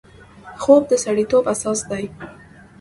خوب 0.61 0.81
د 0.87 0.93
سړیتوب 1.03 1.43
اساس 1.53 1.79
دی 1.89 2.05